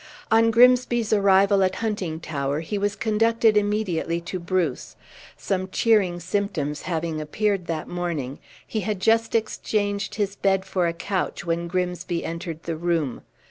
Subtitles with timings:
[0.31, 4.95] On Grimsby's arrival at Huntingtower he was conducted immediately to Bruce.
[5.37, 10.93] Some cheering symptoms having appeared that morning, he had just exchanged his bed for a
[10.93, 13.21] couch when Grimsby entered the room.